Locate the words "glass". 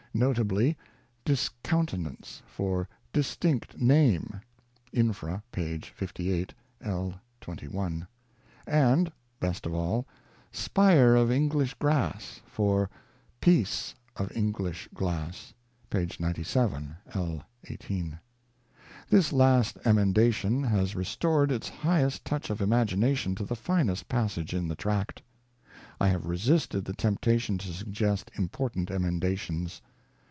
14.93-15.53